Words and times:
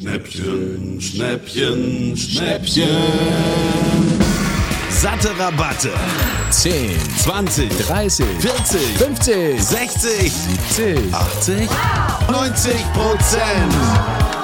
Schnäppchen, 0.00 1.00
Schnäppchen, 1.00 2.16
Schnäppchen. 2.16 2.88
Satte 4.90 5.30
Rabatte. 5.38 5.92
10, 6.50 6.98
20, 7.18 7.68
30, 7.68 8.26
40, 8.40 8.78
50, 8.98 9.60
60, 9.60 10.32
70. 10.70 11.14
80, 11.14 11.68
90 12.28 12.92
Prozent. 12.92 14.39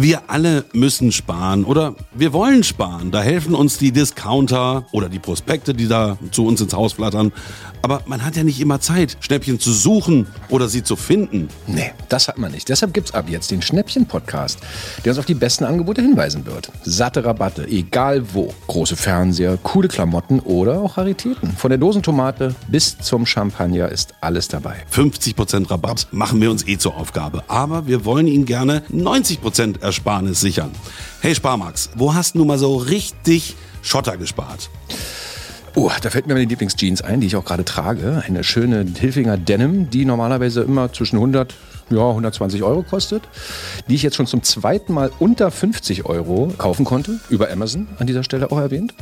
Wir 0.00 0.22
alle 0.28 0.64
müssen 0.74 1.10
sparen 1.10 1.64
oder 1.64 1.96
wir 2.14 2.32
wollen 2.32 2.62
sparen. 2.62 3.10
Da 3.10 3.20
helfen 3.20 3.52
uns 3.52 3.78
die 3.78 3.90
Discounter 3.90 4.86
oder 4.92 5.08
die 5.08 5.18
Prospekte, 5.18 5.74
die 5.74 5.88
da 5.88 6.16
zu 6.30 6.46
uns 6.46 6.60
ins 6.60 6.72
Haus 6.72 6.92
flattern. 6.92 7.32
Aber 7.82 8.02
man 8.06 8.24
hat 8.24 8.36
ja 8.36 8.44
nicht 8.44 8.60
immer 8.60 8.80
Zeit, 8.80 9.16
Schnäppchen 9.20 9.58
zu 9.58 9.72
suchen 9.72 10.28
oder 10.50 10.68
sie 10.68 10.84
zu 10.84 10.94
finden. 10.94 11.48
Nee, 11.66 11.90
das 12.08 12.28
hat 12.28 12.38
man 12.38 12.52
nicht. 12.52 12.68
Deshalb 12.68 12.94
gibt's 12.94 13.12
ab 13.12 13.26
jetzt 13.28 13.50
den 13.50 13.60
Schnäppchen-Podcast, 13.60 14.60
der 15.04 15.12
uns 15.12 15.18
auf 15.18 15.26
die 15.26 15.34
besten 15.34 15.64
Angebote 15.64 16.00
hinweisen 16.00 16.46
wird. 16.46 16.70
Satte 16.84 17.24
Rabatte, 17.24 17.66
egal 17.66 18.22
wo. 18.32 18.54
Große 18.68 18.94
Fernseher, 18.94 19.58
coole 19.64 19.88
Klamotten 19.88 20.38
oder 20.40 20.80
auch 20.80 20.96
Raritäten. 20.96 21.52
Von 21.56 21.70
der 21.70 21.78
Dosentomate 21.78 22.54
bis 22.68 22.98
zum 22.98 23.26
Champagner 23.26 23.88
ist 23.88 24.14
alles 24.20 24.46
dabei. 24.46 24.76
50% 24.92 25.70
Rabatt 25.70 26.06
machen 26.12 26.40
wir 26.40 26.52
uns 26.52 26.66
eh 26.68 26.78
zur 26.78 26.96
Aufgabe. 26.96 27.42
Aber 27.48 27.88
wir 27.88 28.04
wollen 28.04 28.28
Ihnen 28.28 28.44
gerne 28.44 28.82
90% 28.92 29.87
Ersparnis 29.88 30.40
sichern. 30.40 30.70
Hey 31.22 31.34
Sparmax, 31.34 31.88
wo 31.94 32.12
hast 32.12 32.34
du 32.34 32.44
mal 32.44 32.58
so 32.58 32.76
richtig 32.76 33.56
Schotter 33.80 34.18
gespart? 34.18 34.68
Oh, 35.74 35.90
da 36.02 36.10
fällt 36.10 36.26
mir 36.26 36.34
meine 36.34 36.44
Lieblingsjeans 36.44 37.00
ein, 37.00 37.22
die 37.22 37.26
ich 37.28 37.36
auch 37.36 37.44
gerade 37.46 37.64
trage. 37.64 38.22
Eine 38.26 38.44
schöne 38.44 38.84
Hilfinger 38.84 39.38
Denim, 39.38 39.88
die 39.88 40.04
normalerweise 40.04 40.60
immer 40.60 40.92
zwischen 40.92 41.16
100 41.16 41.54
ja, 41.88 42.06
120 42.06 42.62
Euro 42.62 42.82
kostet, 42.82 43.22
die 43.88 43.94
ich 43.94 44.02
jetzt 44.02 44.16
schon 44.16 44.26
zum 44.26 44.42
zweiten 44.42 44.92
Mal 44.92 45.10
unter 45.20 45.50
50 45.50 46.04
Euro 46.04 46.52
kaufen 46.58 46.84
konnte, 46.84 47.18
über 47.30 47.50
Amazon 47.50 47.88
an 47.98 48.06
dieser 48.06 48.24
Stelle 48.24 48.52
auch 48.52 48.58
erwähnt. 48.58 48.92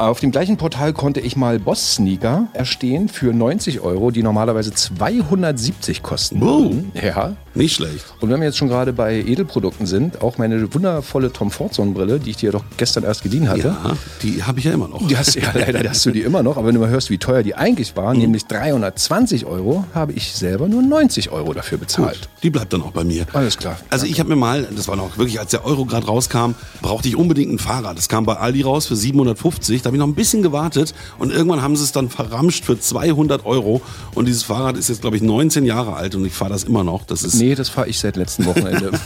Auf 0.00 0.18
dem 0.18 0.30
gleichen 0.30 0.56
Portal 0.56 0.94
konnte 0.94 1.20
ich 1.20 1.36
mal 1.36 1.58
Boss-Sneaker 1.58 2.46
erstehen 2.54 3.10
für 3.10 3.34
90 3.34 3.80
Euro, 3.80 4.10
die 4.10 4.22
normalerweise 4.22 4.72
270 4.72 6.02
kosten. 6.02 6.40
Wow. 6.40 6.72
Ja. 6.94 7.36
Nicht 7.54 7.74
schlecht. 7.74 8.04
Und 8.20 8.30
wenn 8.30 8.40
wir 8.40 8.46
jetzt 8.46 8.56
schon 8.56 8.68
gerade 8.68 8.94
bei 8.94 9.16
Edelprodukten 9.16 9.84
sind, 9.84 10.22
auch 10.22 10.38
meine 10.38 10.72
wundervolle 10.72 11.32
Tom 11.32 11.50
Ford 11.50 11.74
Sonnenbrille, 11.74 12.18
die 12.18 12.30
ich 12.30 12.36
dir 12.38 12.52
doch 12.52 12.64
gestern 12.78 13.04
erst 13.04 13.24
geliehen 13.24 13.50
hatte. 13.50 13.76
Ja, 13.84 13.96
die 14.22 14.42
habe 14.42 14.60
ich 14.60 14.64
ja 14.64 14.72
immer 14.72 14.88
noch. 14.88 15.06
Die 15.06 15.18
hast, 15.18 15.34
ja, 15.34 15.50
leider 15.52 15.90
hast 15.90 16.06
du 16.06 16.12
die 16.12 16.22
immer 16.22 16.42
noch, 16.42 16.56
aber 16.56 16.68
wenn 16.68 16.76
du 16.76 16.80
mal 16.80 16.88
hörst, 16.88 17.10
wie 17.10 17.18
teuer 17.18 17.42
die 17.42 17.54
eigentlich 17.54 17.94
war, 17.96 18.14
nämlich 18.14 18.46
320 18.46 19.44
Euro, 19.44 19.84
habe 19.92 20.12
ich 20.12 20.32
selber 20.32 20.68
nur 20.68 20.80
90 20.80 21.30
Euro 21.30 21.52
dafür 21.52 21.76
bezahlt. 21.76 22.20
Gut, 22.20 22.28
die 22.42 22.50
bleibt 22.50 22.72
dann 22.72 22.82
auch 22.82 22.92
bei 22.92 23.04
mir. 23.04 23.26
Alles 23.34 23.58
klar. 23.58 23.76
Also 23.90 24.06
ich 24.06 24.18
habe 24.20 24.30
mir 24.30 24.36
mal, 24.36 24.66
das 24.74 24.88
war 24.88 24.96
noch 24.96 25.18
wirklich, 25.18 25.40
als 25.40 25.50
der 25.50 25.64
Euro 25.66 25.84
gerade 25.84 26.06
rauskam, 26.06 26.52
brauchte 26.80 27.08
ich 27.08 27.16
unbedingt 27.16 27.52
ein 27.52 27.58
Fahrrad. 27.58 27.98
Das 27.98 28.08
kam 28.08 28.24
bei 28.24 28.36
Aldi 28.36 28.62
raus 28.62 28.86
für 28.86 28.96
750. 28.96 29.82
Da 29.90 29.92
habe 29.92 29.96
ich 29.96 30.00
noch 30.00 30.06
ein 30.06 30.14
bisschen 30.14 30.42
gewartet 30.42 30.94
und 31.18 31.32
irgendwann 31.32 31.62
haben 31.62 31.74
sie 31.74 31.82
es 31.82 31.90
dann 31.90 32.10
verramscht 32.10 32.64
für 32.64 32.78
200 32.78 33.44
Euro. 33.44 33.80
Und 34.14 34.26
dieses 34.28 34.44
Fahrrad 34.44 34.76
ist 34.76 34.88
jetzt, 34.88 35.00
glaube 35.00 35.16
ich, 35.16 35.22
19 35.22 35.64
Jahre 35.64 35.94
alt 35.94 36.14
und 36.14 36.24
ich 36.24 36.32
fahre 36.32 36.52
das 36.52 36.62
immer 36.62 36.84
noch. 36.84 37.04
Das 37.06 37.24
ist 37.24 37.34
Nee, 37.34 37.56
das 37.56 37.68
fahre 37.70 37.88
ich 37.88 37.98
seit 37.98 38.14
letzten 38.14 38.46
Wochenende. 38.46 38.92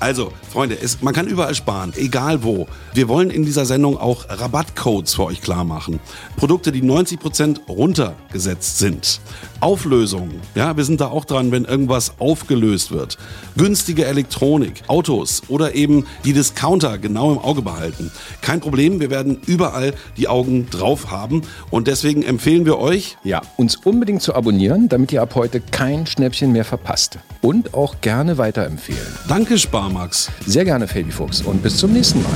Also, 0.00 0.32
Freunde, 0.52 0.78
es, 0.80 1.02
man 1.02 1.12
kann 1.12 1.26
überall 1.26 1.54
sparen, 1.54 1.92
egal 1.96 2.44
wo. 2.44 2.68
Wir 2.94 3.08
wollen 3.08 3.30
in 3.30 3.44
dieser 3.44 3.66
Sendung 3.66 3.98
auch 3.98 4.26
Rabattcodes 4.28 5.14
für 5.14 5.24
euch 5.24 5.40
klar 5.40 5.64
machen. 5.64 5.98
Produkte, 6.36 6.70
die 6.70 6.82
90% 6.82 7.66
runtergesetzt 7.68 8.78
sind. 8.78 9.20
Auflösungen, 9.60 10.40
ja, 10.54 10.76
wir 10.76 10.84
sind 10.84 11.00
da 11.00 11.08
auch 11.08 11.24
dran, 11.24 11.50
wenn 11.52 11.64
irgendwas 11.64 12.12
aufgelöst 12.18 12.90
wird. 12.92 13.18
Günstige 13.56 14.04
Elektronik, 14.04 14.82
Autos 14.86 15.42
oder 15.48 15.74
eben 15.74 16.06
die 16.24 16.32
Discounter 16.32 16.98
genau 16.98 17.32
im 17.32 17.38
Auge 17.38 17.62
behalten. 17.62 18.10
Kein 18.40 18.60
Problem, 18.60 19.00
wir 19.00 19.10
werden 19.10 19.38
überall 19.46 19.94
die 20.16 20.28
Augen 20.28 20.68
drauf 20.70 21.10
haben 21.10 21.42
und 21.70 21.88
deswegen 21.88 22.22
empfehlen 22.22 22.64
wir 22.64 22.78
euch, 22.78 23.16
ja, 23.24 23.42
uns 23.56 23.76
unbedingt 23.76 24.22
zu 24.22 24.34
abonnieren, 24.34 24.88
damit 24.88 25.12
ihr 25.12 25.22
ab 25.22 25.34
heute 25.34 25.60
kein 25.60 26.06
Schnäppchen 26.06 26.52
mehr 26.52 26.64
verpasst. 26.64 27.18
Und 27.40 27.74
auch 27.74 28.00
gerne 28.00 28.38
weiterempfehlen. 28.38 29.06
danke 29.28 29.58
Sparmax, 29.58 30.30
Sehr 30.46 30.64
gerne, 30.64 30.86
Fabi 30.88 31.10
Fuchs. 31.10 31.42
Und 31.42 31.62
bis 31.62 31.76
zum 31.76 31.92
nächsten 31.92 32.22
Mal. 32.22 32.30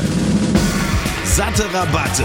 satte 1.25 1.65
Rabatte. 1.73 2.25